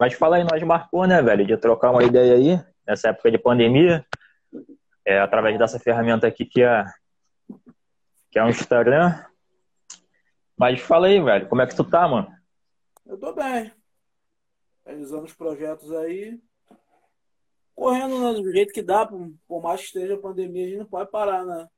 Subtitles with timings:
[0.00, 3.36] Mas fala aí, nós marcou, né, velho, de trocar uma ideia aí, nessa época de
[3.36, 4.02] pandemia,
[5.04, 6.86] é, através dessa ferramenta aqui que é,
[8.30, 9.22] que é um Instagram.
[10.56, 12.34] Mas fala aí, velho, como é que tu tá, mano?
[13.04, 13.70] Eu tô bem.
[14.86, 16.40] Realizando os projetos aí.
[17.74, 20.86] Correndo né, do jeito que dá, por mais que esteja a pandemia, a gente não
[20.86, 21.68] pode parar, né?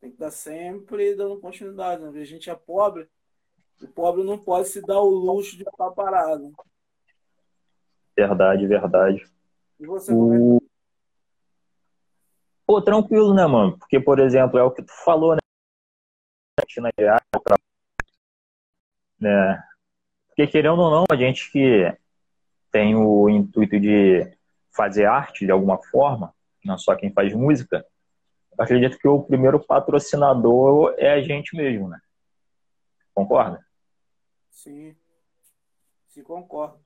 [0.00, 2.20] Tem que estar sempre dando continuidade, né?
[2.20, 3.08] A gente é pobre,
[3.80, 6.52] o pobre não pode se dar o luxo de ficar parado.
[8.16, 9.26] Verdade, verdade.
[9.80, 10.14] E você, é.
[10.14, 10.66] Tá?
[12.66, 13.78] Pô, tranquilo, né, mano?
[13.78, 15.40] Porque, por exemplo, é o que tu falou, né?
[19.20, 19.62] né?
[20.28, 21.94] Porque, querendo ou não, a gente que
[22.70, 24.30] tem o intuito de
[24.70, 26.34] fazer arte de alguma forma,
[26.64, 27.84] não só quem faz música,
[28.58, 32.00] acredito que o primeiro patrocinador é a gente mesmo, né?
[33.14, 33.64] Concorda?
[34.50, 34.96] Sim.
[36.08, 36.78] Sim, concordo.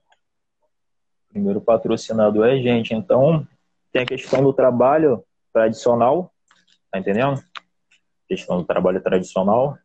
[1.37, 2.95] Primeiro patrocinador é a gente.
[2.95, 3.46] Então,
[3.92, 6.32] tem a questão do trabalho tradicional,
[6.90, 7.45] tá entendendo?
[8.26, 9.76] Questão do trabalho tradicional.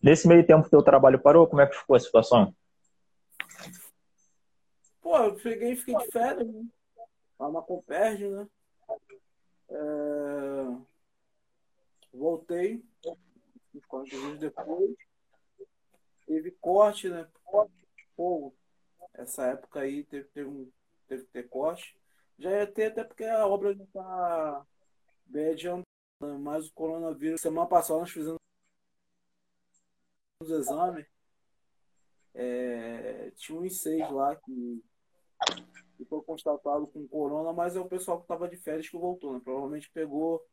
[0.00, 2.54] Nesse meio tempo que teu trabalho parou, como é que ficou a situação?
[5.00, 6.64] Pô, eu peguei e fiquei de férias, né?
[7.40, 8.46] Lá na Comperge, né?
[9.68, 10.76] É...
[12.14, 12.84] Voltei,
[13.74, 14.94] uns quantos dias depois.
[16.24, 17.26] Teve corte, né?
[18.16, 18.54] Pô,
[19.14, 20.70] essa época aí teve, teve, um,
[21.06, 21.96] teve que ter corte.
[22.38, 24.66] Já ia ter, até porque a obra já tá
[25.26, 25.86] bem adiantada,
[26.40, 27.40] mas o coronavírus.
[27.40, 28.38] Semana passada nós fizemos
[30.40, 31.06] os exames.
[32.34, 34.82] É, tinha um seis lá que,
[35.96, 39.34] que foi constatado com corona, mas é o pessoal que estava de férias que voltou,
[39.34, 39.40] né?
[39.44, 40.44] Provavelmente pegou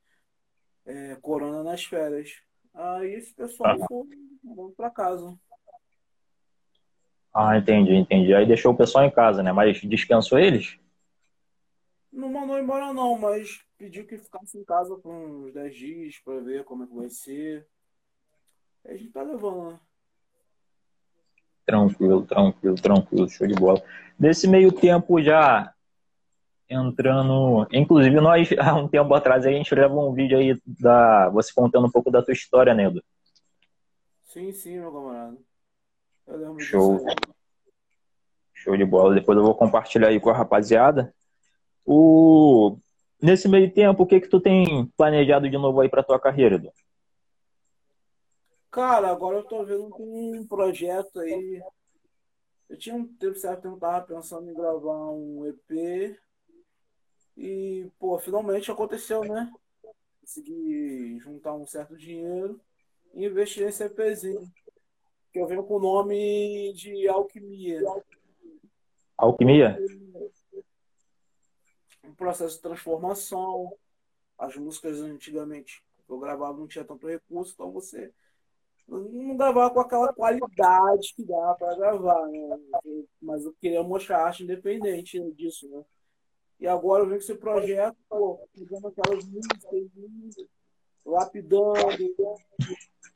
[0.86, 2.42] é, corona nas férias.
[2.74, 3.86] Aí esse pessoal ah.
[3.88, 5.38] foi para casa.
[7.34, 8.34] Ah, entendi, entendi.
[8.34, 9.52] Aí deixou o pessoal em casa, né?
[9.52, 10.78] Mas dispensou eles?
[12.12, 16.40] Não mandou embora não, mas pediu que ficasse em casa por uns 10 dias para
[16.40, 17.68] ver como é que vai ser.
[18.86, 19.80] Aí a gente tá levando, né?
[21.66, 23.82] Tranquilo, tranquilo, tranquilo, show de bola.
[24.20, 25.72] Nesse meio tempo já
[26.70, 27.68] entrando.
[27.72, 31.30] Inclusive, nós, há um tempo atrás, a gente gravou um vídeo aí da.
[31.30, 33.04] Você contando um pouco da tua história, né, Edu?
[34.24, 35.38] Sim, sim, meu camarada.
[36.30, 37.06] Eu lembro Show.
[38.54, 39.16] Show de bola.
[39.16, 41.14] Depois eu vou compartilhar aí com a rapaziada.
[41.84, 42.78] O...
[43.22, 46.56] Nesse meio tempo, o que que tu tem planejado de novo aí pra tua carreira,
[46.56, 46.72] Edu?
[48.72, 51.62] Cara, agora eu tô vendo um projeto aí.
[52.70, 56.16] Eu tinha um tempo certo tempo, tava pensando em gravar um EP.
[57.36, 59.52] E, pô, finalmente aconteceu, né?
[60.22, 62.62] Consegui juntar um certo dinheiro
[63.16, 64.48] e investir nesse EPzinho
[65.40, 67.82] eu venho com o nome de Alquimia.
[69.18, 69.78] Alquimia?
[72.04, 73.74] Um processo de transformação.
[74.38, 78.12] As músicas antigamente que eu gravava não tinha tanto recurso, então você
[78.88, 82.60] não gravava com aquela qualidade que dá para gravar, né?
[83.22, 85.84] Mas eu queria mostrar arte independente disso, né?
[86.60, 90.48] E agora eu venho com esse projeto, pô, fazendo aquelas músicas,
[91.06, 91.78] lapidando,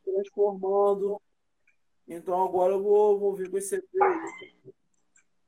[0.04, 1.22] transformando
[2.08, 4.74] então agora eu vou, vou vir com esse EP aí.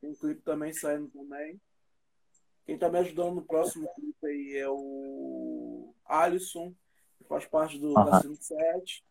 [0.01, 1.59] Tem um clipe também saindo também.
[2.65, 6.73] Quem tá me ajudando no próximo clipe aí é o Alisson,
[7.17, 7.93] que faz parte do uhum.
[7.93, 9.05] Cassino 7.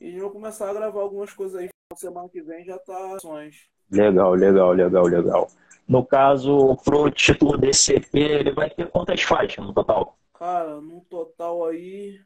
[0.00, 1.68] E eu vou começar a gravar algumas coisas aí.
[1.96, 3.68] Semana que vem já tá ações.
[3.90, 5.50] Legal, legal, legal, legal.
[5.86, 10.16] No caso, pro título desse EP, ele vai ter quantas faixas no total?
[10.32, 12.20] Cara, no total aí,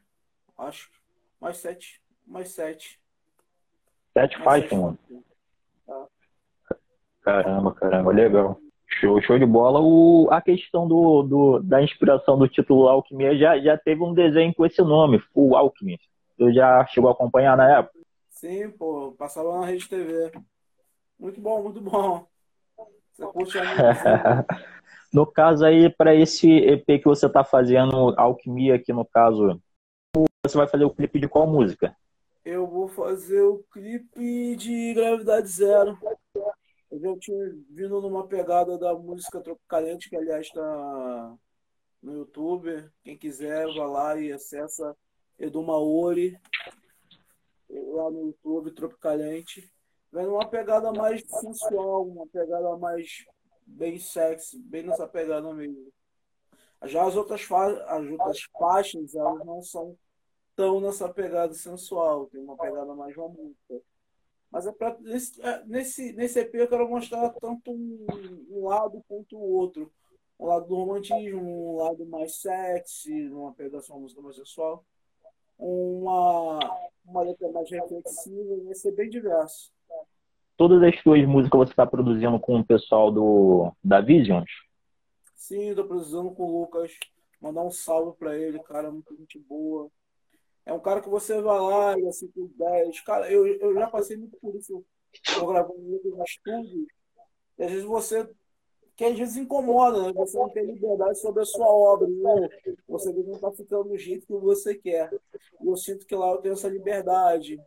[0.57, 0.89] acho
[1.41, 2.01] mais sete.
[2.25, 2.99] Mais sete.
[4.17, 4.97] Sete faixas, mano.
[7.21, 8.57] Caramba, caramba, legal.
[8.87, 9.81] Show, show de bola.
[9.81, 14.53] O, a questão do, do, da inspiração do título Alquimia já, já teve um desenho
[14.55, 15.99] com esse nome, Full Alchemy.
[16.37, 17.99] Tu já chegou a acompanhar na época?
[18.29, 20.31] Sim, pô, passava na Rede TV.
[21.19, 22.25] Muito bom, muito bom.
[23.11, 24.45] Você curte a
[25.11, 29.61] No caso aí, para esse EP que você tá fazendo, Alquimia aqui no caso,
[30.45, 31.95] você vai fazer o clipe de qual música?
[32.45, 35.97] Eu vou fazer o clipe de Gravidade Zero.
[36.91, 37.37] Eu tinha
[37.71, 41.35] vindo numa pegada da música Tropicalente, que aliás está
[42.01, 42.87] no YouTube.
[43.03, 44.95] Quem quiser, vá lá e acessa
[45.39, 46.39] Edu Maori
[47.67, 49.69] lá no YouTube, Tropicalente.
[50.13, 53.25] Vem numa pegada mais sensual, uma pegada mais
[53.65, 55.91] bem sexy, bem nessa pegada mesmo.
[56.83, 59.97] Já as outras, fa as outras faixas, elas não são
[60.55, 63.81] tão nessa pegada sensual, tem uma pegada mais romântica.
[64.51, 68.05] Mas é pra, nesse, é, nesse, nesse EP eu quero mostrar tanto um,
[68.49, 69.91] um lado quanto o outro.
[70.39, 74.85] Um lado do romantismo, um lado mais sexy, uma pegação uma música mais sexual.
[75.57, 76.59] Uma,
[77.05, 79.71] uma letra mais reflexiva, vai ser bem diverso.
[80.57, 84.49] Todas as suas músicas você está produzindo com o pessoal do da Visions?
[85.35, 86.91] Sim, estou produzindo com o Lucas.
[87.41, 89.89] Mandar um salve para ele, cara, muito gente boa.
[90.65, 93.01] É um cara que você vai lá e assim com 10.
[93.01, 94.83] Cara, eu, eu já passei muito por isso.
[95.37, 96.87] Eu gravando muito no estúdio.
[97.57, 98.27] E às vezes você.
[98.95, 100.13] Que às vezes incomoda, né?
[100.13, 102.07] Você não tem liberdade sobre a sua obra.
[102.07, 102.49] Né?
[102.87, 105.13] Você não está ficando do jeito que você quer.
[105.61, 107.61] E eu sinto que lá eu tenho essa liberdade.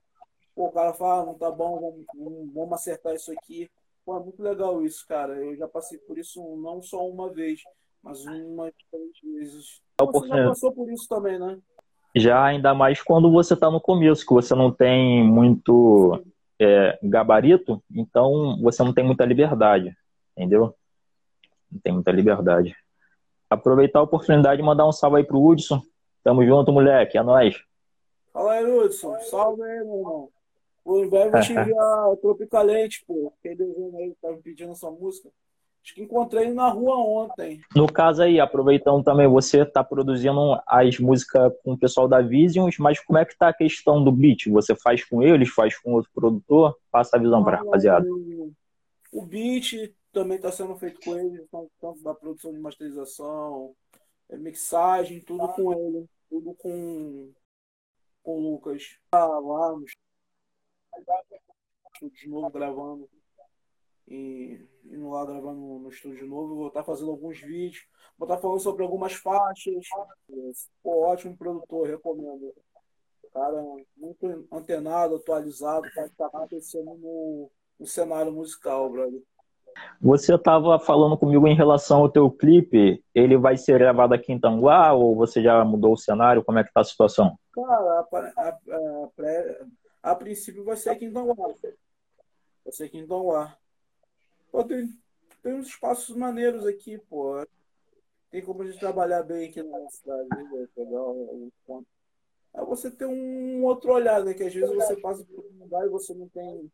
[0.55, 3.71] Pô, o cara fala, ah, não tá bom, vamos, vamos acertar isso aqui.
[4.05, 5.37] Pô, é muito legal isso, cara.
[5.37, 7.61] Eu já passei por isso não só uma vez,
[8.03, 9.83] mas uma diferentes vezes.
[10.01, 11.61] Você já passou por isso também, né?
[12.15, 16.23] Já ainda mais quando você está no começo, que você não tem muito
[16.59, 19.97] é, gabarito, então você não tem muita liberdade,
[20.37, 20.75] entendeu?
[21.71, 22.75] Não tem muita liberdade.
[23.49, 25.83] Aproveitar a oportunidade de mandar um salve aí pro Hudson.
[26.25, 27.57] Tamo junto, moleque, é nóis.
[28.33, 29.19] Fala aí, Hudson.
[29.21, 30.29] Salve aí, meu irmão.
[30.85, 33.33] O inverno te enviar Tropicalente, pô.
[33.43, 35.31] Quem desenho aí me pedindo essa música.
[35.89, 37.63] Acho que encontrei na rua ontem.
[37.75, 42.77] No caso aí, aproveitando também, você está produzindo as músicas com o pessoal da Visions,
[42.77, 44.51] mas como é que tá a questão do beat?
[44.51, 46.77] Você faz com eles, faz com outro produtor?
[46.91, 48.07] Passa a visão para rapaziada.
[49.11, 51.49] O beat também está sendo feito com eles,
[51.81, 53.75] tanto da produção de masterização,
[54.29, 57.33] é, mixagem, tudo com ele, tudo com,
[58.23, 58.99] com o Lucas.
[59.11, 59.87] Ah, lá no
[62.11, 63.09] de novo gravando
[64.09, 67.85] e indo lá gravar no, no estúdio novo, vou estar fazendo alguns vídeos,
[68.17, 69.87] vou estar falando sobre algumas faixas.
[70.83, 72.55] Pô, ótimo produtor, recomendo.
[73.33, 73.63] Cara,
[73.97, 79.23] muito antenado, atualizado, que está acontecendo no, no cenário musical, brother.
[80.01, 84.41] Você estava falando comigo em relação ao teu clipe, ele vai ser gravado aqui em
[84.41, 86.43] Tanguá ou você já mudou o cenário?
[86.43, 87.39] Como é que tá a situação?
[87.53, 91.35] Cara, a, a, a, a princípio vai ser aqui em Tanguá.
[91.37, 93.57] Vai ser aqui em Tanguá.
[94.51, 94.89] Pô, tem,
[95.43, 97.47] tem uns espaços maneiros aqui, pô.
[98.31, 100.69] Tem como a gente trabalhar bem aqui na cidade, né?
[100.75, 101.89] pegar alguns pontos.
[102.55, 104.35] É você ter um outro olhar, né?
[104.35, 106.71] Que às vezes você passa por um lugar e você não tem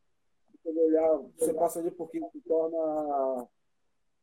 [0.58, 3.46] aquele olhar, você passa ali porque se torna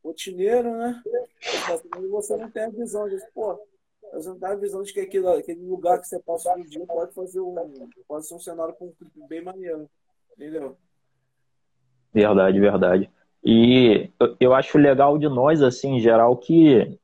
[0.04, 1.02] rotineiro, né?
[1.06, 3.60] E você não tem a visão de, pô,
[4.12, 6.86] você não tem a visão de que aquele, aquele lugar que você passa um dia
[6.86, 7.56] pode fazer um,
[8.08, 9.90] pode ser um cenário com um clipe bem maneiro,
[10.34, 10.78] entendeu?
[12.14, 13.12] Verdade, verdade.
[13.44, 17.00] E eu acho legal de nós, assim, em geral, que,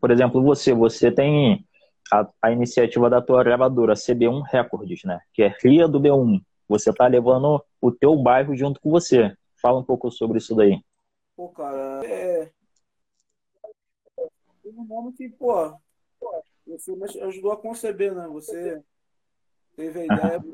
[0.00, 1.66] por exemplo, você, você tem
[2.12, 5.20] a, a iniciativa da tua gravadora, CB1 Records, né?
[5.32, 6.40] Que é Ria do B1.
[6.68, 9.36] Você tá levando o teu bairro junto com você.
[9.60, 10.80] Fala um pouco sobre isso daí.
[11.36, 12.50] Pô, cara, é.
[14.64, 15.76] Um nome que, pô,
[16.66, 16.92] você
[17.22, 18.26] ajudou a conceber, né?
[18.28, 18.82] Você
[19.76, 20.44] teve a ideia.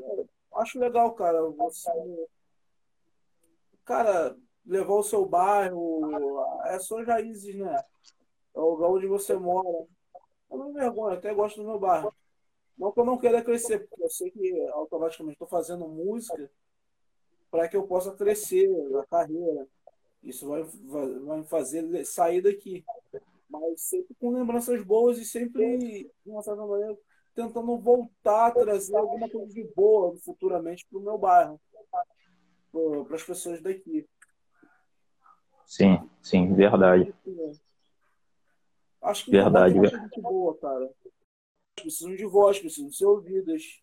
[0.55, 1.41] Acho legal, cara.
[1.43, 1.89] Você.
[3.85, 4.35] Cara,
[4.65, 6.01] levar o seu bairro,
[6.65, 7.83] é suas raízes, né?
[8.53, 9.85] É o lugar onde você mora.
[10.49, 12.13] Eu não me vergonho, até gosto do meu bairro.
[12.77, 16.49] Não que eu não queira crescer, porque eu sei que automaticamente estou fazendo música
[17.49, 19.67] para que eu possa crescer na carreira.
[20.23, 22.83] Isso vai, vai, vai me fazer sair daqui.
[23.49, 25.77] Mas sempre com lembranças boas e sempre,
[26.25, 26.97] de uma certa maneira,
[27.35, 31.59] tentando voltar a trazer alguma coisa de boa futuramente para o meu bairro,
[32.71, 34.07] para as pessoas daqui.
[35.71, 37.13] Sim, sim, verdade.
[39.01, 39.77] Acho que verdade.
[39.77, 40.91] É muito boa, cara.
[41.77, 43.81] Precisam de voz, precisam ser ouvidas.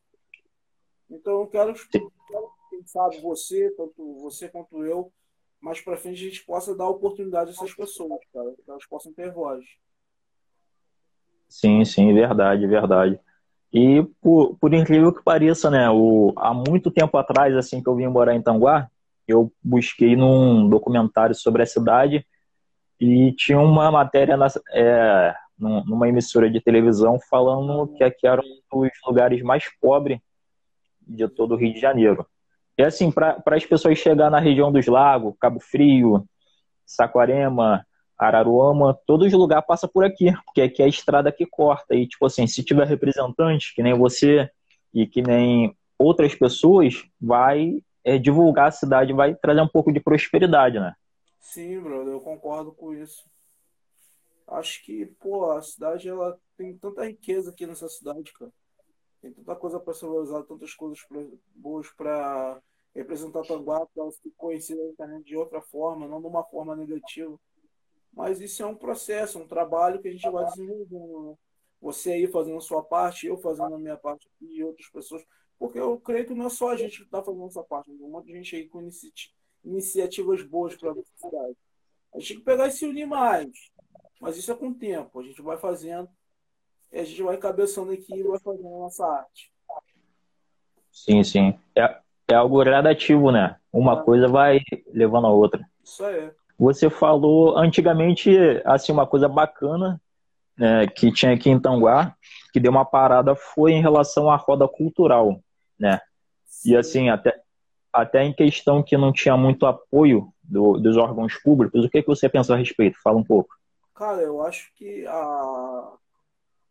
[1.11, 1.73] Então eu quero,
[2.69, 5.11] quem sabe, você, tanto você quanto eu,
[5.59, 9.11] mais para frente a gente possa dar oportunidade a essas pessoas, cara, que elas possam
[9.15, 9.65] ter voz.
[11.49, 13.19] Sim, sim, verdade, verdade.
[13.73, 17.97] E por, por incrível que pareça, né, o, há muito tempo atrás, assim que eu
[17.97, 18.91] vim morar em Tanguá,
[19.29, 22.27] eu busquei num documentário sobre a cidade
[23.01, 28.81] e tinha uma matéria na, é, numa emissora de televisão falando que aqui era um
[28.81, 30.19] dos lugares mais pobres
[31.07, 32.27] de todo o Rio de Janeiro.
[32.77, 36.25] E assim, para as pessoas chegar na região dos lagos, Cabo Frio,
[36.87, 37.85] Saquarema,
[38.17, 41.95] Araruama, todos os lugares passa por aqui, porque aqui é a estrada que corta.
[41.95, 44.51] E, tipo assim, se tiver representante, que nem você
[44.95, 50.01] e que nem outras pessoas, vai é, divulgar a cidade vai trazer um pouco de
[50.01, 50.95] prosperidade, né?
[51.41, 53.25] Sim, brother, eu concordo com isso.
[54.47, 58.51] Acho que, pô, a cidade ela tem tanta riqueza aqui nessa cidade, cara.
[59.21, 61.21] Tem tanta coisa para ser valorizada, tantas coisas pra,
[61.55, 62.61] boas para
[62.95, 66.75] representar Tanguá, para elas se conhecerem na internet de outra forma, não de uma forma
[66.75, 67.39] negativa.
[68.13, 71.31] Mas isso é um processo, um trabalho que a gente vai desenvolvendo.
[71.31, 71.37] Né?
[71.81, 75.23] Você aí fazendo a sua parte, eu fazendo a minha parte e outras pessoas.
[75.59, 78.07] Porque eu creio que não é só a gente que está fazendo essa parte, tem
[78.07, 79.13] um monte de gente aí com inici
[79.65, 81.57] iniciativas boas para a cidade.
[82.15, 83.51] A gente tem que pegar e se unir mais.
[84.21, 85.21] Mas isso é com o tempo.
[85.21, 86.09] A gente vai fazendo
[86.93, 89.53] e a gente vai cabeçando aqui e vai fazendo a nossa arte.
[90.91, 91.59] Sim, sim.
[91.77, 93.57] É, é algo gradativo, né?
[93.73, 94.05] Uma é.
[94.05, 95.69] coisa vai levando a outra.
[95.83, 96.31] Isso aí.
[96.59, 98.31] Você falou antigamente,
[98.65, 100.01] assim, uma coisa bacana
[100.57, 102.17] né, que tinha aqui em Tanguá,
[102.53, 105.41] que deu uma parada, foi em relação à roda cultural,
[105.79, 106.01] né?
[106.45, 106.71] Sim.
[106.71, 107.41] E assim, até,
[107.93, 112.09] até em questão que não tinha muito apoio do, dos órgãos públicos, o que, que
[112.09, 113.01] você pensa a respeito?
[113.03, 113.55] Fala um pouco.
[113.95, 115.93] Cara, eu acho que a,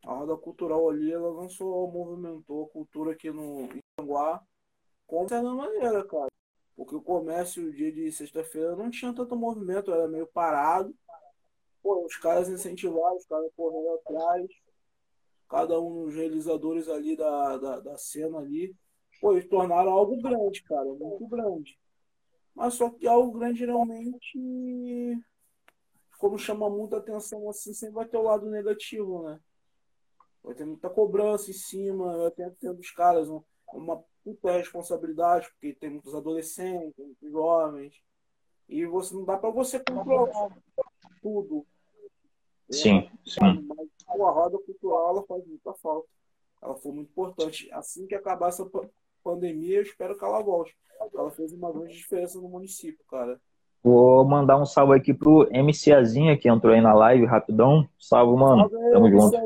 [0.05, 4.41] a roda cultural ali, ela não só movimentou a cultura aqui no em Tanguá,
[5.05, 6.27] como de certa maneira, cara.
[6.75, 10.95] Porque o comércio, o dia de sexta-feira, não tinha tanto movimento, era meio parado.
[11.81, 14.47] Pô, os caras incentivaram, os caras correram atrás,
[15.49, 18.75] cada um dos realizadores ali da, da, da cena ali.
[19.19, 21.77] Pô, eles tornaram algo grande, cara, muito grande.
[22.55, 25.19] Mas só que algo grande realmente,
[26.17, 29.39] como chama muita atenção assim, sempre vai ter o lado negativo, né?
[30.43, 33.27] Vai ter muita cobrança em cima, vai ter, ter dos caras
[33.74, 38.01] uma puta responsabilidade, porque tem muitos adolescentes, muitos jovens,
[38.67, 40.50] e você não dá para você controlar
[41.21, 41.65] tudo.
[42.69, 43.67] Sim, é, sim.
[43.67, 46.07] Mas a roda cultural ela faz muita falta.
[46.62, 47.71] Ela foi muito importante.
[47.71, 48.69] Assim que acabar essa
[49.27, 50.74] pandemia, eu espero que ela volte.
[51.13, 53.39] Ela fez uma grande diferença no município, cara.
[53.84, 57.88] Vou mandar um salve aqui pro MCAzinha que entrou aí na live rapidão.
[58.00, 58.69] Salve, mano.
[58.69, 59.38] Salve aí, Tamo junto.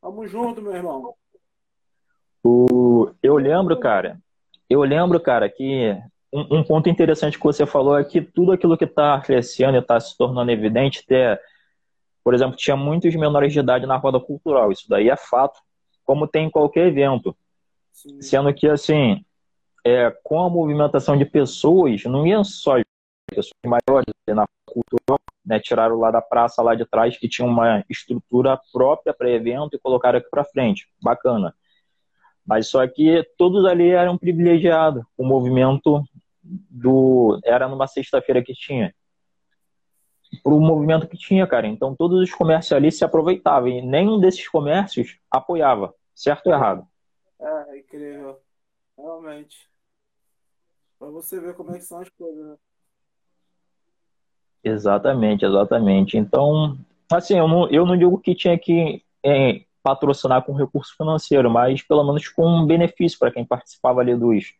[0.00, 1.14] Tamo junto, meu irmão.
[2.44, 4.20] O, eu lembro, cara,
[4.68, 5.96] eu lembro, cara, que
[6.32, 9.80] um, um, ponto interessante que você falou é que tudo aquilo que está crescendo e
[9.80, 11.40] está se tornando evidente, ter,
[12.22, 15.60] por exemplo, tinha muitos menores de idade na roda cultural, isso daí é fato,
[16.04, 17.36] como tem em qualquer evento.
[18.20, 19.24] Sendo que, assim,
[19.84, 22.76] é, com a movimentação de pessoas, não iam só
[23.28, 27.84] pessoas maiores na cultura, né, tiraram lá da praça, lá de trás, que tinha uma
[27.88, 30.86] estrutura própria para evento e colocaram aqui para frente.
[31.02, 31.54] Bacana.
[32.46, 35.04] Mas só que todos ali eram privilegiados.
[35.16, 36.02] O movimento
[36.42, 38.94] do era numa sexta-feira que tinha.
[40.42, 41.66] Para o movimento que tinha, cara.
[41.66, 46.86] Então todos os comércios ali se aproveitavam e nenhum desses comércios apoiava, certo ou errado?
[47.40, 48.40] É, é incrível.
[48.96, 49.68] Realmente.
[50.98, 52.56] Para você ver como é que são as coisas, né?
[54.64, 56.16] Exatamente, exatamente.
[56.16, 56.76] Então,
[57.10, 61.82] assim, eu não, eu não digo que tinha que é, patrocinar com recurso financeiro, mas
[61.82, 64.54] pelo menos com um benefício para quem participava ali dos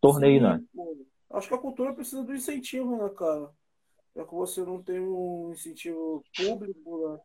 [0.00, 0.62] torneios, né?
[1.30, 3.50] Acho que a cultura precisa do incentivo, né, cara?
[4.14, 7.20] Já que você não tem um incentivo público né,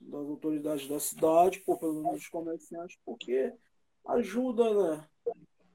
[0.00, 3.52] das autoridades da cidade, pô, pelo menos dos comerciantes, porque
[4.06, 5.08] ajuda, né?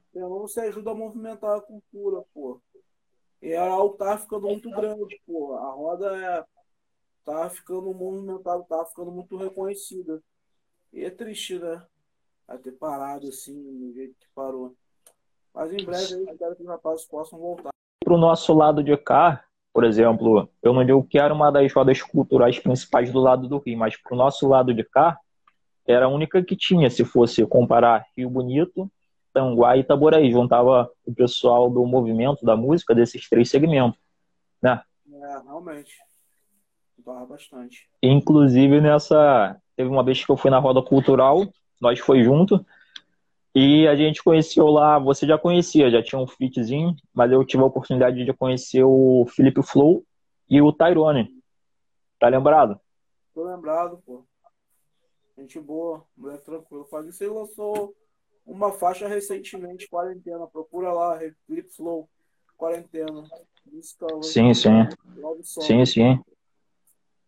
[0.10, 2.62] Então, você ajuda a movimentar a cultura, pô.
[3.42, 5.56] E a algo tá ficando muito grande, pô.
[5.56, 6.46] A roda é,
[7.24, 10.22] tá ficando movimentada, tá ficando muito reconhecida.
[10.94, 11.86] E é triste, né?
[12.48, 14.76] A ter parado assim, do jeito que parou.
[15.54, 17.70] Mas em breve eu espero que os rapazes possam voltar.
[18.04, 21.74] Para o nosso lado de cá, por exemplo, eu não digo que era uma das
[21.74, 25.20] rodas culturais principais do lado do Rio, mas para o nosso lado de cá,
[25.88, 28.90] era a única que tinha, se fosse comparar Rio Bonito,
[29.34, 30.32] Tanguá e Itaboraí.
[30.32, 34.00] Juntava o pessoal do movimento, da música, desses três segmentos.
[34.62, 34.82] Né?
[35.12, 35.96] É, realmente.
[36.98, 37.88] Juntava bastante.
[38.02, 41.46] Inclusive nessa, Teve uma vez que eu fui na roda cultural,
[41.82, 42.66] nós foi junto,
[43.54, 47.64] e a gente conheceu lá, você já conhecia, já tinha um fitzinho, mas eu tive
[47.64, 50.04] a oportunidade de conhecer o Felipe Flow
[50.50, 51.30] e o Tyrone.
[52.20, 52.80] Tá lembrado?
[53.34, 54.24] Tô lembrado, pô.
[55.38, 56.86] Gente boa, mulher tranquilo.
[56.86, 57.94] Faz isso, lançou
[58.46, 60.48] uma faixa recentemente, quarentena.
[60.48, 62.10] Procura lá, Felipe Flow,
[62.58, 63.24] quarentena.
[64.22, 64.70] Sim, sim.
[65.44, 66.20] Sim, sim.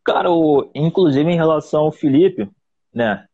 [0.04, 2.50] Cara, o, inclusive em relação ao Felipe,
[2.94, 3.28] né?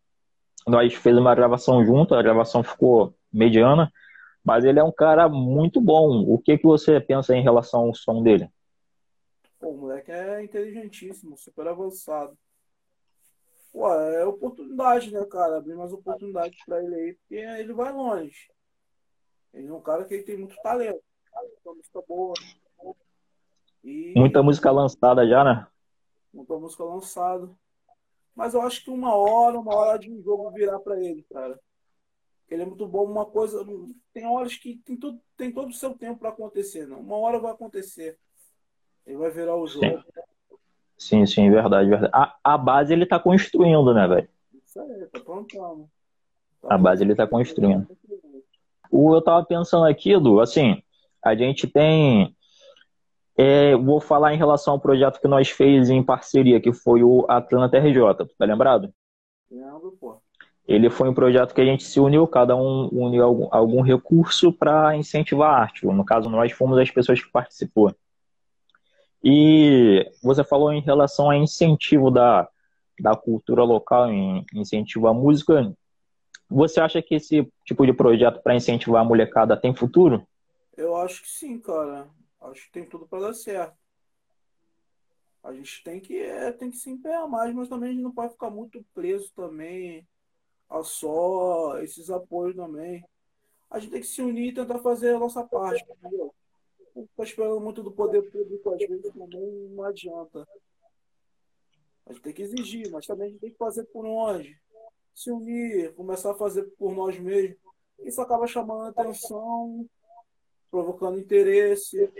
[0.65, 3.91] Nós fez uma gravação junto, a gravação ficou mediana,
[4.43, 6.23] mas ele é um cara muito bom.
[6.27, 8.49] O que, que você pensa em relação ao som dele?
[9.59, 12.35] Pô, o moleque é inteligentíssimo, super avançado.
[13.73, 15.57] Pô, é oportunidade, né, cara?
[15.57, 18.51] Abrir mais oportunidades para ele aí, porque ele vai longe.
[19.51, 21.03] Ele é um cara que tem muito talento.
[21.33, 22.33] Muita música boa.
[23.83, 24.13] E...
[24.15, 25.67] Muita música lançada já, né?
[26.31, 27.57] Montou a música lançado.
[28.35, 31.59] Mas eu acho que uma hora, uma hora de um jogo virar para ele, cara.
[32.49, 33.05] Ele é muito bom.
[33.05, 33.65] Uma coisa,
[34.13, 36.87] tem horas que tem, tudo, tem todo o seu tempo para acontecer.
[36.87, 36.99] Não?
[36.99, 38.19] Uma hora vai acontecer.
[39.05, 39.85] Ele vai virar o jogo.
[39.85, 40.03] Sim,
[41.07, 42.11] sim, sim verdade, verdade.
[42.13, 44.27] A, a base ele tá construindo, né, velho?
[44.65, 45.89] Isso aí, tá plantando.
[46.61, 47.87] Tá a base ele tá construindo.
[48.91, 50.81] O, eu tava pensando aqui, Du, assim,
[51.23, 52.35] a gente tem.
[53.35, 57.25] É, vou falar em relação ao projeto que nós fez em parceria, que foi o
[57.27, 58.93] Atlanta RJ, tá lembrado?
[59.49, 60.21] Lembro, pô.
[60.67, 64.53] Ele foi um projeto que a gente se uniu, cada um uniu algum, algum recurso
[64.53, 65.85] para incentivar a arte.
[65.85, 67.93] No caso, nós fomos as pessoas que participou.
[69.23, 72.49] E você falou em relação a incentivo da,
[72.99, 75.73] da cultura local, em incentivo à música.
[76.49, 80.27] Você acha que esse tipo de projeto para incentivar a molecada tem futuro?
[80.75, 82.09] Eu acho que sim, cara.
[82.41, 83.75] Acho que tem tudo para dar certo.
[85.41, 88.11] A gente tem que, é, tem que se empenhar mais, mas também a gente não
[88.11, 90.07] pode ficar muito preso também
[90.69, 93.03] a só esses apoios também.
[93.69, 96.33] A gente tem que se unir e tentar fazer a nossa parte, entendeu?
[96.93, 100.47] Ficar esperando muito do poder público, às vezes também não adianta.
[102.05, 104.59] A gente tem que exigir, mas também a gente tem que fazer por onde?
[105.15, 107.57] Se unir, começar a fazer por nós mesmos.
[107.99, 109.87] Isso acaba chamando atenção,
[110.69, 112.11] provocando interesse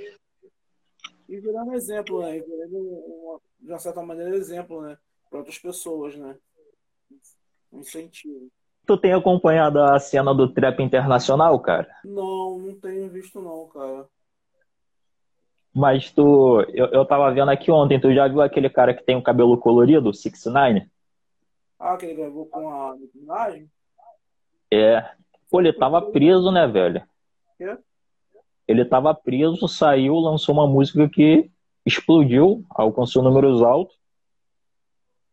[1.27, 2.39] e virando exemplo, né?
[2.39, 4.97] Virando, uma, de uma certa maneira, exemplo, né?
[5.29, 6.37] Para outras pessoas, né?
[7.71, 8.49] Um incentivo.
[8.85, 11.87] Tu tem acompanhado a cena do trap internacional, cara?
[12.03, 14.07] Não, não tenho visto não, cara.
[15.73, 19.15] Mas tu, eu, eu tava vendo aqui ontem, tu já viu aquele cara que tem
[19.15, 20.87] o cabelo colorido, Six Nine?
[21.79, 23.69] Ah, que ele gravou com a Nicki
[24.71, 25.09] É.
[25.49, 27.01] Pô, ele tava preso, né, velho?
[27.57, 27.77] Quê?
[28.67, 31.49] Ele tava preso, saiu, lançou uma música que
[31.85, 33.97] explodiu, alcançou números altos.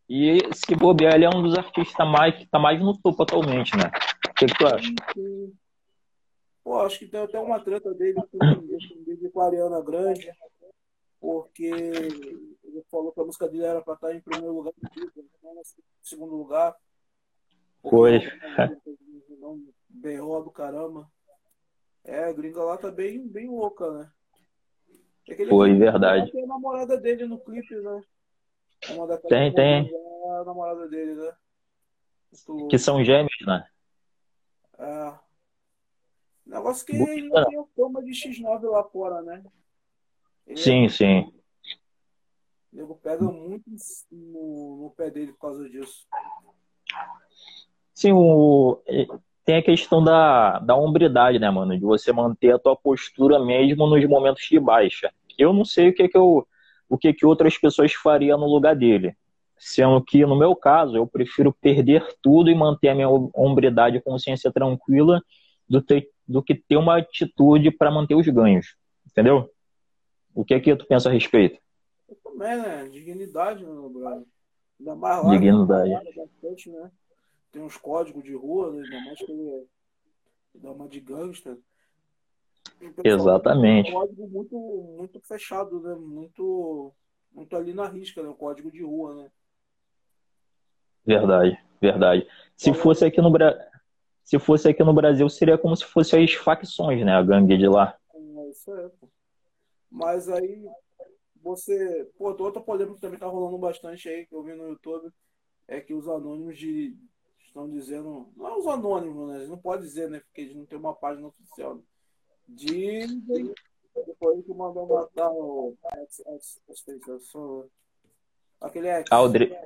[0.09, 3.77] E se bobear, ele é um dos artistas mais, que tá mais no topo atualmente,
[3.77, 3.91] né?
[4.29, 4.93] O que, que tu acha?
[6.63, 10.31] Pô, acho que tem até uma treta dele com, com a Ariana Grande,
[11.19, 14.73] porque ele falou que a música dele era pra estar em primeiro lugar,
[15.43, 15.63] não em
[16.03, 16.77] segundo lugar.
[17.83, 18.21] Foi.
[19.89, 21.11] Berrou do caramba.
[22.05, 24.13] É, a gringa lá tá bem, bem louca, né?
[25.29, 26.31] É Foi, verdade.
[26.33, 28.03] Tem a namorada dele no clipe, né?
[29.29, 29.91] Tem, tem.
[29.95, 31.33] É a namorada dele, né?
[32.69, 33.67] Que são gêmeos, né?
[34.79, 35.30] É.
[36.51, 39.41] Negócio que ele não tem fama de X9 lá fora, né?
[40.45, 40.89] Ele sim, é...
[40.89, 41.33] sim.
[42.73, 43.71] O nego pega muito
[44.11, 46.07] no, no pé dele por causa disso.
[47.95, 48.83] Sim, o,
[49.45, 51.79] tem a questão da, da hombridade, né, mano?
[51.79, 55.13] De você manter a tua postura mesmo nos momentos de baixa.
[55.39, 56.47] Eu não sei o que que eu,
[56.89, 59.17] o que que outras pessoas fariam no lugar dele.
[59.57, 64.01] Sendo que, no meu caso, eu prefiro perder tudo e manter a minha hombridade e
[64.01, 65.23] consciência tranquila
[65.69, 68.77] do, ter, do que ter uma atitude para manter os ganhos.
[69.07, 69.51] Entendeu?
[70.35, 71.61] O que é que tu pensa a respeito?
[72.09, 72.89] Eu também, né?
[72.89, 74.25] Dignidade, meu brother.
[74.79, 75.91] Ainda mais lá, Dignidade.
[76.17, 76.91] Bastante, né?
[77.51, 78.83] tem uns códigos de rua, né?
[78.85, 79.67] ainda mais que ele
[80.55, 81.59] dá uma de gangster.
[83.05, 83.91] Exatamente.
[83.91, 84.57] É um código muito,
[84.97, 85.95] muito fechado, né?
[85.95, 86.95] Muito,
[87.33, 88.29] muito ali na risca, né?
[88.29, 89.31] O código de rua, né?
[91.05, 92.27] Verdade, verdade.
[92.57, 93.70] Se fosse aqui no Brasil.
[94.31, 97.15] Se fosse aqui no Brasil, seria como se fossem as facções, né?
[97.15, 97.99] A gangue de lá.
[98.15, 98.89] É, isso é.
[99.91, 100.65] Mas aí,
[101.43, 102.09] você.
[102.17, 105.11] Pô, outra polêmica que também tá rolando bastante aí, que eu vi no YouTube,
[105.67, 106.97] é que os anônimos de,
[107.45, 109.47] estão dizendo, não é os anônimos, né?
[109.49, 110.21] Não pode dizer, né?
[110.21, 111.75] Porque eles não tem uma página oficial.
[111.75, 111.83] Né?
[112.47, 113.53] Dizem,
[114.07, 115.77] depois que mandou matar o
[118.61, 119.07] aquele ex.
[119.11, 119.57] Ah, o Drake.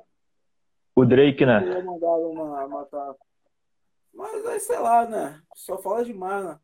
[0.96, 1.82] O Drake, né?
[1.82, 2.32] Mandaram
[2.66, 3.14] matar.
[4.14, 5.42] Mas aí, sei lá, né?
[5.54, 6.58] Só fala demais, né?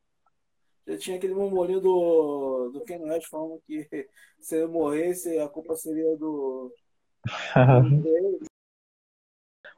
[0.87, 3.87] Já tinha aquele murmurinho do, do Ken West falando que
[4.41, 6.73] se ele morresse, a culpa seria do.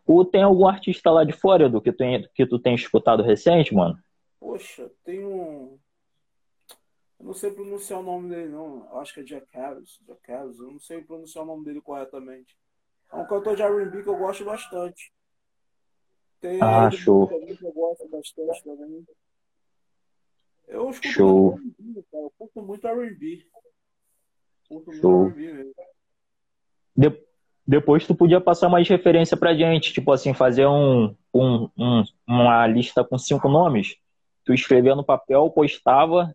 [0.06, 3.74] Ou tem algum artista lá de fora do que, tem, que tu tem escutado recente,
[3.74, 3.98] mano?
[4.38, 5.78] Poxa, tem um.
[7.18, 8.88] Eu não sei pronunciar o nome dele, não.
[8.90, 9.98] Eu acho que é Jack Harris.
[10.06, 10.58] Jack Harris.
[10.58, 12.56] Eu não sei pronunciar o nome dele corretamente.
[13.12, 15.12] É um cantor de R&B que eu gosto bastante.
[16.42, 17.28] Tem ah, show.
[17.28, 19.06] Que eu gosto bastante também.
[20.66, 21.54] Eu escuto show.
[21.54, 22.24] R&B, cara.
[22.24, 23.46] Eu curto muito R&B.
[24.68, 25.22] Curto show.
[25.22, 25.72] muito R&B.
[26.96, 27.32] De
[27.64, 32.66] depois tu podia passar mais referência pra gente, tipo assim, fazer um, um, um, uma
[32.66, 33.94] lista com cinco nomes,
[34.44, 36.34] tu escrevia no papel, postava,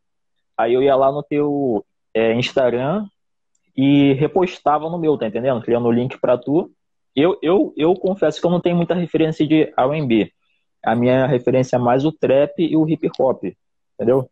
[0.57, 3.05] aí eu ia lá no teu é, Instagram
[3.75, 5.61] e repostava no meu, tá entendendo?
[5.61, 6.71] Criando o link pra tu.
[7.17, 10.31] Eu, eu, eu confesso que eu não tenho muita referência de R&B.
[10.83, 13.43] a minha referência é mais o trap e o hip hop,
[13.95, 14.29] entendeu?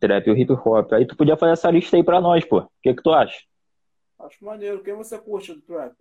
[0.00, 0.92] Trap e o hip hop.
[0.92, 2.58] Aí tu podia fazer essa lista aí pra nós, pô.
[2.58, 3.38] O que que tu acha?
[4.18, 4.82] Acho maneiro.
[4.82, 5.94] Quem você curte do trap?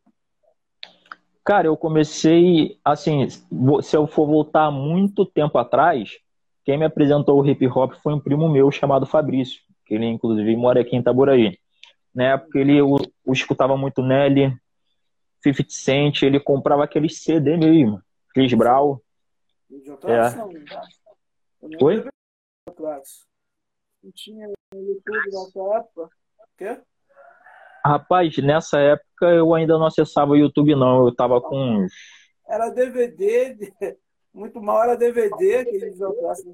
[1.46, 6.18] Cara, eu comecei, assim, se eu for voltar muito tempo atrás,
[6.66, 10.56] quem me apresentou o hip hop foi um primo meu chamado Fabrício, que ele inclusive
[10.56, 11.60] mora aqui em Itaboraí.
[12.16, 14.60] Na época ele o, o escutava muito Nelly,
[15.44, 18.02] 50 Cent, ele comprava aqueles CD mesmo,
[18.34, 19.00] Chris Brown.
[20.04, 21.84] É.
[21.84, 22.06] Oi?
[24.04, 26.10] Não tinha YouTube nessa época.
[26.58, 26.80] Quê?
[27.84, 31.06] Rapaz, nessa época eu ainda não acessava o YouTube, não.
[31.06, 31.94] Eu tava com uns.
[32.48, 33.74] Era DVD,
[34.34, 35.98] muito mal era DVD, que eles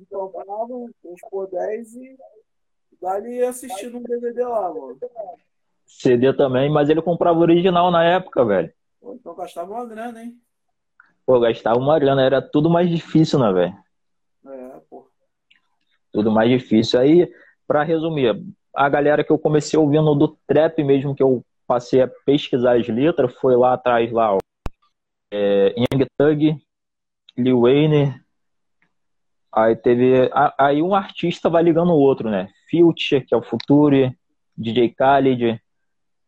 [0.10, 2.18] compravam, uns por 10 e
[3.02, 4.98] dali assistindo um DVD lá, mano.
[5.86, 8.72] CD também, mas ele comprava o original na época, velho.
[9.00, 10.38] Pô, então gastava uma grana, hein?
[11.26, 13.78] Pô, gastava uma grana, era tudo mais difícil, né, velho?
[14.48, 15.10] É, pô.
[16.12, 17.00] Tudo mais difícil.
[17.00, 17.32] Aí,
[17.68, 18.42] pra resumir,
[18.74, 22.88] a galera que eu comecei ouvindo do trap mesmo, que eu passei a pesquisar as
[22.88, 24.38] letras, foi lá atrás, lá, ó,
[25.32, 26.58] é, Young Thug,
[27.38, 28.22] Lil Wayne,
[29.52, 34.18] aí teve, aí um artista vai ligando o outro, né, Future, que é o Future,
[34.58, 35.62] DJ Khaled,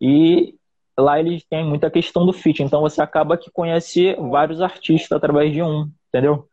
[0.01, 0.58] e
[0.99, 5.51] lá eles têm muita questão do feat, então você acaba que conhece vários artistas através
[5.51, 6.47] de um, entendeu?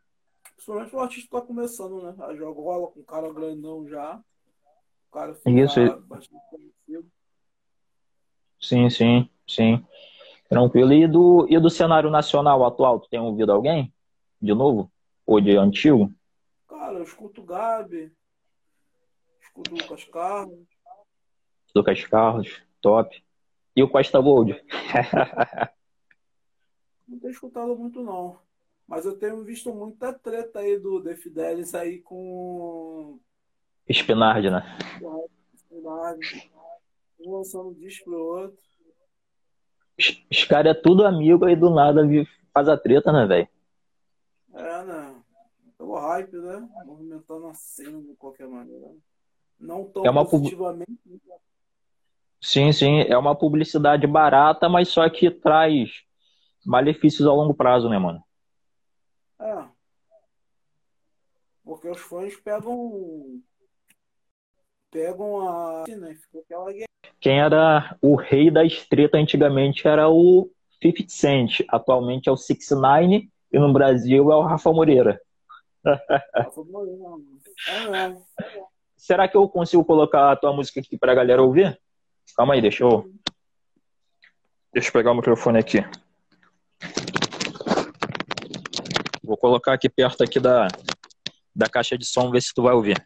[0.55, 4.21] Principalmente o artista tá começando, né, a jogola com um cara grandão já,
[5.13, 5.81] cara Isso.
[6.07, 7.09] bastante conhecido.
[8.61, 9.85] Sim, sim, sim.
[10.49, 10.93] Tranquilo.
[10.93, 13.93] E do, e do cenário nacional atual, tu tem ouvido alguém?
[14.41, 14.91] De novo?
[15.27, 16.13] Ou de antigo?
[16.69, 18.13] Cara, eu escuto o Gabi,
[19.41, 20.67] escuto o Lucas Carlos.
[21.75, 23.26] Lucas Carlos, top.
[23.77, 24.53] E o Costa Gold?
[27.07, 28.39] não tenho escutado muito, não.
[28.89, 33.21] Mas eu tenho visto muita treta aí do The Fidelis aí com
[33.89, 34.63] Espinardi, né?
[35.55, 36.51] Espinardi.
[37.21, 38.59] Um lançando um disco pro outro.
[39.99, 42.03] Os, os caras é tudo amigo aí do nada
[42.53, 43.49] faz a treta, né, velho?
[44.55, 45.15] É, né?
[45.79, 46.69] Pelo hype, né?
[46.85, 48.91] Movimentando a cena de qualquer maneira.
[49.59, 50.99] Não tão é uma positivamente.
[52.41, 53.01] Sim, sim.
[53.03, 55.91] É uma publicidade barata, mas só que traz
[56.65, 58.23] malefícios a longo prazo, né, mano?
[59.41, 59.65] É.
[61.65, 63.41] Porque os fãs pegam
[64.91, 65.85] pegam a.
[65.89, 66.17] Né,
[67.21, 70.51] Quem era o rei da estreta antigamente era o
[70.83, 75.21] 50 Cent, atualmente é o 69 e no Brasil é o Rafa Moreira.
[75.85, 76.97] Rafa Moreira,
[77.69, 78.17] é,
[78.97, 81.79] Será que eu consigo colocar a tua música aqui pra galera ouvir?
[82.35, 83.11] Calma aí, deixa eu.
[84.73, 85.79] Deixa eu pegar o microfone aqui.
[89.23, 90.69] Vou colocar aqui perto aqui da,
[91.55, 93.03] da caixa de som, ver se tu vai ouvir.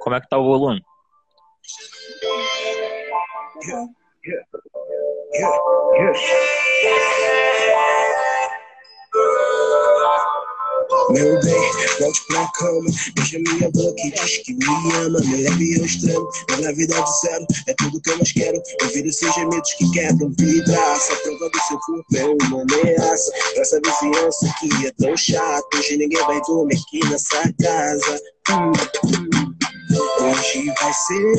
[0.00, 0.82] Como é que tá o volume?
[11.10, 14.64] Meu bem, volte pra cama, beija minha boca e diz que me
[14.96, 15.20] ama.
[15.20, 18.62] Me leve ao extremo, mas na vida de zero é tudo que eu mais quero.
[18.82, 21.12] Ouvir os seus gemidos que quebram vidraça.
[21.12, 23.32] A prova do seu corpo é uma ameaça.
[23.56, 25.76] Essa vizinhança que é tão chata.
[25.76, 28.20] Hoje ninguém vai dormir aqui nessa casa.
[28.50, 28.72] Hum,
[29.04, 29.54] hum.
[30.20, 31.36] Hoje vai ser.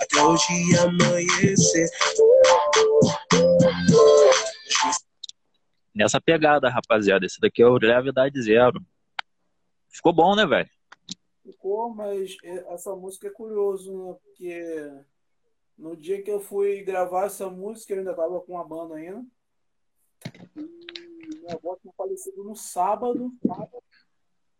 [0.00, 1.88] Até hoje amanhecer.
[5.98, 7.26] Nessa pegada, rapaziada.
[7.26, 8.80] Esse daqui é o Gravidade Zero.
[9.88, 10.70] Ficou bom, né, velho?
[11.42, 14.16] Ficou, mas essa música é curioso, né?
[14.22, 14.92] Porque
[15.76, 19.26] no dia que eu fui gravar essa música, eu ainda tava com a banda ainda.
[20.54, 23.32] E minha avó tinha falecido no sábado.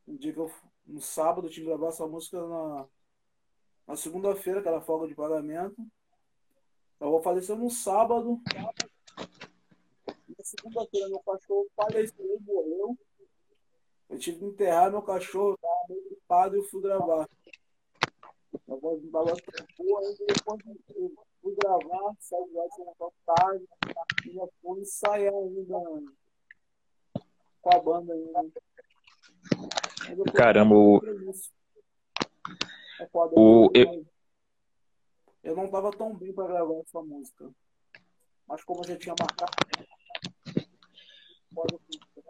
[0.04, 0.50] No dia que eu,
[0.84, 2.84] no sábado, eu tinha que gravar essa música na,
[3.86, 5.80] na segunda-feira, que era folga de pagamento.
[6.98, 8.42] Eu vou falecer no sábado.
[10.36, 12.98] Na segunda-feira, meu cachorro faleceu, morreu.
[14.10, 17.28] Eu tive que enterrar meu cachorro, tava meio gripado e eu fui gravar.
[18.68, 20.60] A voz não tava tão boa, ainda depois
[20.96, 21.12] eu
[21.42, 23.68] fui gravar, saí lá de uma tarde,
[24.26, 25.78] e já fui ensaiar ainda
[27.60, 28.52] com a banda ainda.
[30.34, 31.00] Caramba, o.
[33.00, 34.06] É o eu...
[35.44, 37.50] eu não tava tão bem para gravar essa música.
[38.46, 39.52] Mas como eu já tinha marcado,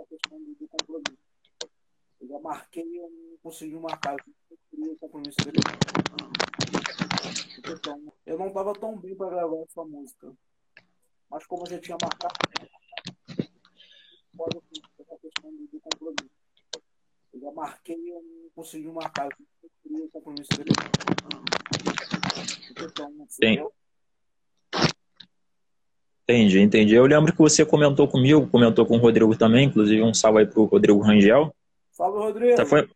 [0.09, 1.19] questão do compromisso.
[2.21, 4.17] Eu já marquei e eu não consegui marcar.
[4.51, 5.59] Eu queria o compromisso dele.
[7.59, 10.33] Então, eu não tava tão bem para gravar essa música.
[11.31, 12.35] mas como eu já tinha marcado,
[14.37, 14.59] pode
[14.99, 16.31] essa questão do compromisso.
[17.35, 19.29] Eu já marquei e eu não consegui marcar.
[19.29, 20.71] Eu o compromisso dele.
[22.71, 23.78] Então, Sim.
[26.31, 26.95] Entendi, entendi.
[26.95, 30.47] Eu lembro que você comentou comigo, comentou com o Rodrigo também, inclusive um salve aí
[30.47, 31.55] pro Rodrigo Rangel.
[31.91, 32.53] Salve, Rodrigo.
[32.53, 32.91] Essa foi,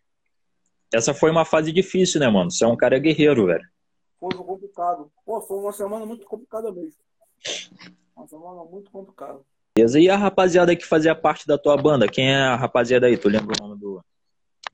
[0.92, 2.50] essa foi uma fase difícil, né, mano?
[2.50, 3.66] Você é um cara guerreiro, velho.
[4.20, 5.10] Foi complicado.
[5.24, 7.00] Pô, foi uma semana muito complicada mesmo.
[8.14, 9.40] Uma semana muito complicada.
[9.78, 12.06] E a rapaziada que fazia parte da tua banda?
[12.06, 13.16] Quem é a rapaziada aí?
[13.16, 14.04] Tu lembra o nome do,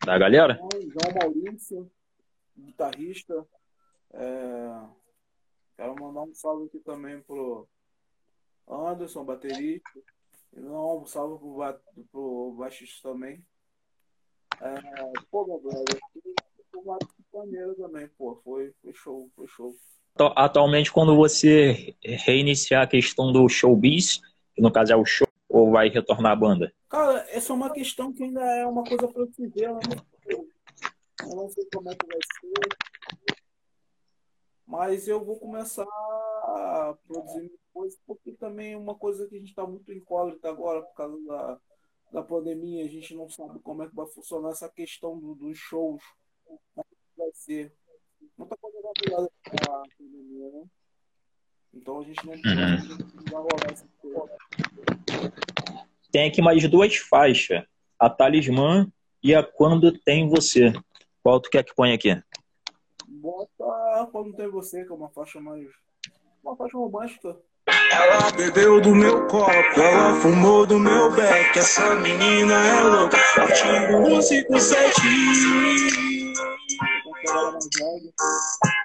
[0.04, 0.58] da galera?
[0.72, 1.88] João Maurício,
[2.58, 3.46] guitarrista.
[4.14, 4.80] É...
[5.76, 7.68] Quero mandar um salve aqui também pro
[8.68, 10.00] Anderson, baterista.
[10.52, 13.44] Não, um salve pro, pro baixista também.
[14.60, 14.74] É,
[15.30, 15.98] pô, meu brother,
[16.70, 16.82] foi
[17.32, 18.40] maneiro também, pô.
[18.44, 19.74] Foi, foi show, foi show.
[20.34, 24.20] Atualmente, quando você reiniciar a questão do showbiz,
[24.54, 26.72] que no caso é o show, ou vai retornar à banda?
[26.88, 29.72] Cara, essa é uma questão que ainda é uma coisa para se ver.
[29.72, 29.80] Né?
[30.26, 33.38] Eu não sei como é que vai ser.
[34.66, 39.50] Mas eu vou começar a produzir coisas, porque também é uma coisa que a gente
[39.50, 41.60] está muito incógnita agora por causa da,
[42.12, 42.84] da pandemia.
[42.84, 46.02] A gente não sabe como é que vai funcionar essa questão do, dos shows.
[46.44, 46.82] Como é
[47.16, 47.72] vai ser.
[48.36, 50.64] Muita coisa vai virar a pandemia, né?
[51.72, 53.22] Então a gente não, uhum.
[53.30, 54.36] vai rolar essa coisa.
[56.10, 57.64] Tem aqui mais duas faixas.
[57.96, 58.90] A Talismã
[59.22, 60.72] e a Quando Tem Você.
[61.22, 62.20] Qual tu quer que ponha aqui?
[63.06, 65.68] Bota Quando Tem Você, que é uma faixa mais...
[66.42, 67.38] Uma faixa romântica.
[67.90, 71.58] Ela bebeu do meu copo, ela fumou do meu beck.
[71.58, 75.38] Essa menina é louca, artigo 157.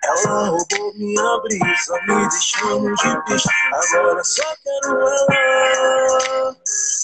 [0.04, 3.50] Ela roubou minha brisa, me deixando de pista.
[3.74, 6.56] Agora só quero ela.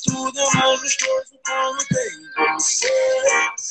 [0.05, 2.87] Tudo é mais gostoso quando tem você.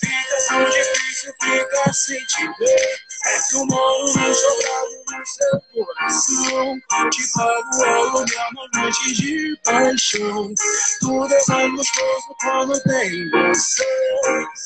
[0.00, 2.98] Fica tão difícil ficar sem te ver.
[3.26, 6.78] É que eu moro no sobrado no seu coração.
[7.18, 10.54] Te pago o aluguel uma noite de paixão.
[11.00, 13.84] Tudo é mais gostoso quando tem você.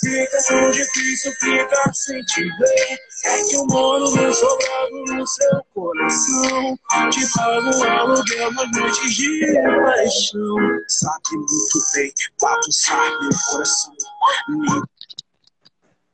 [0.00, 2.98] Fica tão difícil ficar sem te ver.
[3.24, 6.78] É que eu moro no sobrado no seu coração.
[7.10, 10.56] Te pago o aluguel uma noite de paixão.
[10.88, 13.94] Sabe muito bem, bagunçar meu coração.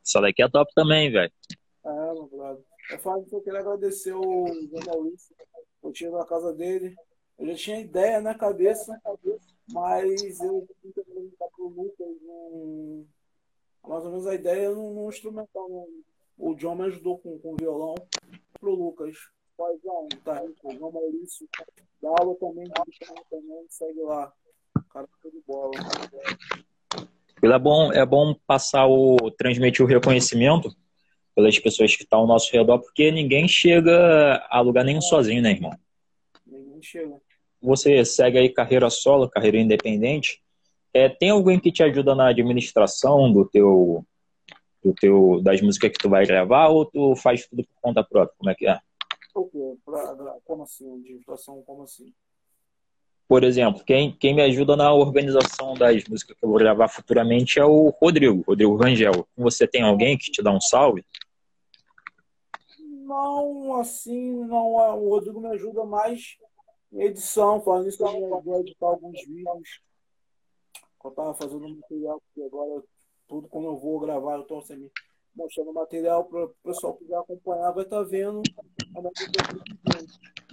[0.06, 1.32] Essa daqui é top também, velho.
[1.84, 2.62] É, meu brother.
[2.92, 4.44] Eu falo que eu queria agradecer o
[4.86, 5.37] Maurício.
[5.82, 6.94] Eu tinha na casa dele.
[7.38, 9.00] Eu já tinha ideia na cabeça,
[9.72, 13.06] mas eu tentei perguntar pro Lucas um,
[13.86, 15.86] mais ou menos a ideia no, instrumental.
[16.36, 17.94] O John me ajudou com, com violão.
[18.58, 19.16] Pro Lucas.
[19.56, 20.42] Faz um, tá?
[20.64, 21.48] O João Maurício.
[22.02, 22.64] Dá aula também,
[23.30, 24.32] também, segue lá.
[24.90, 25.72] Cara, de bola.
[27.42, 29.30] É bom, é bom passar o.
[29.32, 30.70] transmitir o reconhecimento
[31.38, 35.52] pelas pessoas que estão ao nosso redor, porque ninguém chega a lugar nenhum sozinho, né,
[35.52, 35.70] irmão?
[36.44, 37.14] Ninguém chega.
[37.62, 40.42] Você segue aí carreira solo, carreira independente.
[40.92, 44.04] É, tem alguém que te ajuda na administração do teu,
[44.82, 48.34] do teu, das músicas que tu vai gravar ou tu faz tudo por conta própria?
[48.36, 48.80] Como é que é?
[49.32, 50.92] Como assim?
[50.92, 52.12] Administração, como assim?
[53.28, 57.60] Por exemplo, quem, quem me ajuda na organização das músicas que eu vou gravar futuramente
[57.60, 59.28] é o Rodrigo, Rodrigo Rangel.
[59.36, 61.04] Você tem alguém que te dá um salve?
[63.08, 64.74] Não, assim, não.
[64.74, 66.36] O Rodrigo me ajuda mais
[66.92, 69.80] em edição, falando isso, eu vou editar alguns vídeos.
[71.02, 72.84] Eu tava fazendo material, porque agora
[73.26, 74.92] tudo quando eu vou gravar, eu tô sempre
[75.34, 78.42] mostrando material para o pessoal que quiser acompanhar, vai estar tá vendo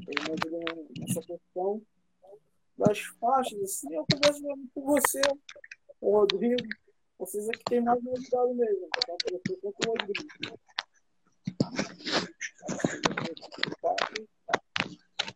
[0.07, 0.57] Ele me ajuda
[0.97, 1.81] nessa questão
[2.77, 5.21] das faixas, assim, eu converso mesmo com você,
[5.99, 6.63] o Rodrigo.
[7.19, 10.59] Vocês é que tem mais ajudado mesmo, tanto você quanto o Rodrigo.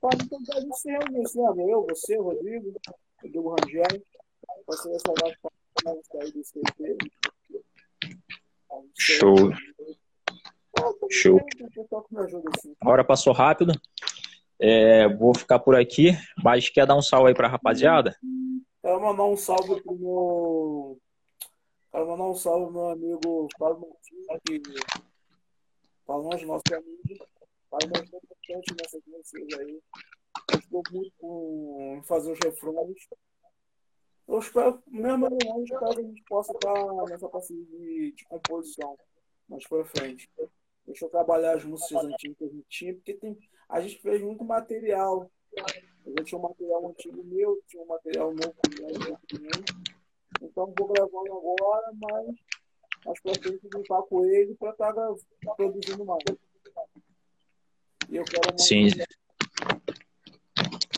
[0.02, 1.23] Pode tentar a gente se reunir,
[1.56, 1.73] né?
[1.73, 2.73] Eu, você, o Rodrigo,
[3.23, 4.02] o Diego Rangel,
[4.65, 5.38] você essa live
[5.73, 6.97] para sair do CT.
[8.97, 9.36] Show.
[11.10, 11.39] Show.
[12.82, 13.73] A hora passou rápido.
[14.62, 16.12] É, vou ficar por aqui,
[16.43, 18.15] mas quer dar um salve aí pra rapaziada?
[18.82, 20.97] Quero mandar um salve pro meu.
[21.91, 23.88] Quero mandar um salve pro meu amigo Fábio
[24.28, 24.62] Martins, que
[26.10, 27.28] falou os nossos amigos,
[27.69, 29.80] faz muito importante nessas músicas aí.
[30.54, 33.08] Ajudou muito com, fazer os refrões.
[34.28, 35.28] Eu espero, mesmo
[35.63, 38.98] espero que a gente possa estar nessa parceria de, de composição
[39.48, 40.28] mais pra frente.
[40.88, 44.19] Deixa eu trabalhar as músicas antigas que a gente tinha, porque tem, a gente fez
[44.19, 45.30] muito material.
[46.06, 48.56] Eu tinha um material antigo meu, tinha um material novo
[49.28, 49.52] também.
[50.41, 52.36] Então vou gravando agora, mas
[53.05, 56.23] mais pra frente vou estar com ele para estar tá produzindo mais.
[58.09, 58.88] E eu quero Sim.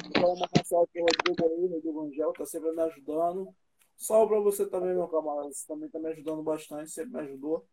[0.06, 3.54] Eu quero mandar um salve pro Rodrigo aí, do Evangelho, tá sempre me ajudando.
[3.98, 5.52] Salve pra você também, meu camarada.
[5.52, 7.66] Você também tá me ajudando bastante, sempre me ajudou.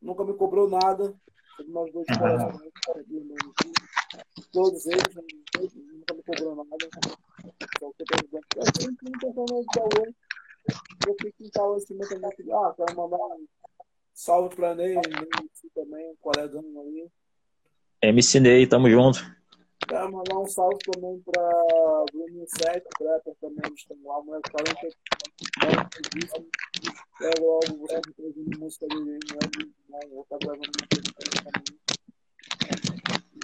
[0.00, 1.14] Nunca me cobrou nada.
[1.56, 2.60] Sempre me ajudou de coração.
[4.52, 6.88] Todos eles, nunca me cobrou nada.
[7.78, 8.44] Só que eu tô ajudando.
[8.56, 10.16] Eu sempre tentando ajudar hoje.
[11.06, 12.30] Eu fico em tal assim, também.
[12.52, 13.18] Ah, quero mandar
[14.22, 15.02] salve pra Ney, Ney
[15.74, 17.08] também, um colegão aí.
[18.02, 19.18] MC Ney, tamo junto.
[19.88, 24.78] Quero mandar um salve também pra Bruno 7, Prepper também, estão lá, mulher 40
[27.20, 29.18] é logo você me trazendo música dele
[29.88, 30.00] né?
[30.10, 31.64] Vou estar gravando música também.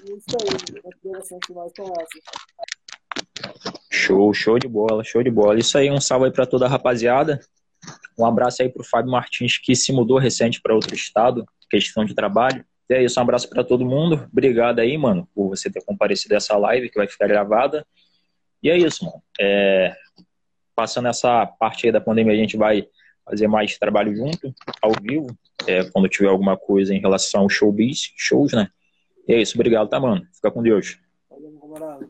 [0.05, 2.23] E isso aí, as considerações finais são essas.
[3.91, 5.59] Show, show de bola, show de bola.
[5.59, 7.41] Isso aí, um salve aí pra toda a rapaziada.
[8.19, 12.15] Um abraço aí pro Fábio Martins, que se mudou recente para outro estado, questão de
[12.15, 12.65] trabalho.
[12.91, 14.29] E é isso, um abraço para todo mundo.
[14.33, 17.87] Obrigado aí, mano, por você ter comparecido essa live que vai ficar gravada.
[18.63, 19.23] E é isso, mano.
[19.41, 19.95] É...
[20.75, 22.87] Passando essa parte aí da pandemia, a gente vai
[23.25, 25.27] fazer mais trabalho junto, ao vivo,
[25.67, 28.71] é, quando tiver alguma coisa em relação ao showbiz, shows, né?
[29.27, 30.27] E é isso, obrigado, tá, mano?
[30.33, 30.99] Fica com Deus.
[31.29, 32.09] Valeu, camarada.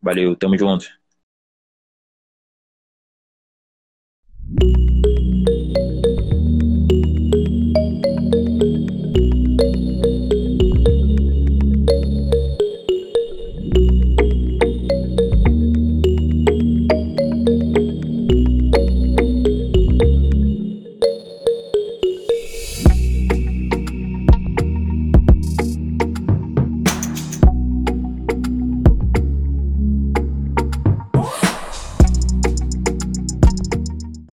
[0.00, 1.01] Valeu, tamo junto.